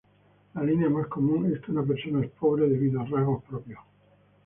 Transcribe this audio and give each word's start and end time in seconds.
La 0.55 0.63
línea 0.63 0.89
más 0.89 1.05
común 1.05 1.53
es 1.53 1.59
que 1.61 1.71
una 1.71 1.83
persona 1.83 2.25
es 2.25 2.31
pobre 2.31 2.67
debido 2.67 3.01
a 3.01 3.05
rasgos 3.05 3.43
propios. 3.43 3.81